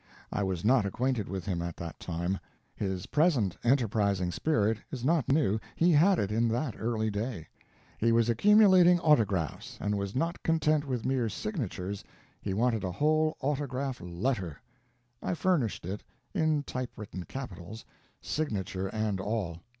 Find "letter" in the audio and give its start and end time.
14.01-14.59